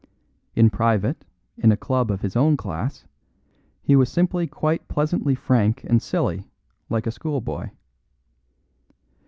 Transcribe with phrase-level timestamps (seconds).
[0.55, 1.25] In private,
[1.59, 3.05] in a club of his own class,
[3.83, 6.49] he was simply quite pleasantly frank and silly,
[6.89, 7.69] like a schoolboy.